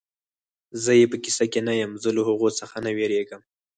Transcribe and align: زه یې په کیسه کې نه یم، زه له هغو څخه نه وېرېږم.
زه 0.83 0.91
یې 0.99 1.05
په 1.11 1.17
کیسه 1.23 1.45
کې 1.51 1.61
نه 1.67 1.73
یم، 1.79 1.91
زه 2.03 2.09
له 2.15 2.21
هغو 2.27 2.49
څخه 2.59 2.75
نه 2.85 2.91
وېرېږم. 2.95 3.41